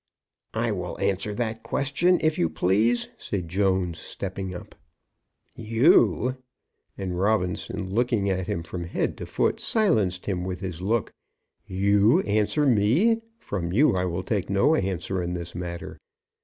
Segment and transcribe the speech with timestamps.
[0.55, 4.73] "I will answer that question, if you please," said Jones, stepping up.
[5.55, 6.37] "You!"
[6.97, 11.13] And Robinson, looking at him from head to foot, silenced him with his look.
[11.67, 13.21] "You answer me!
[13.37, 15.99] From you I will take no answer in this matter.